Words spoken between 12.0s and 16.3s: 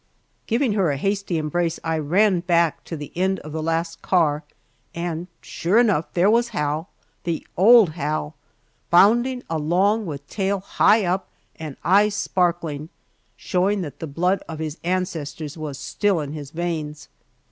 sparkling, showing that the blood of his ancestors was still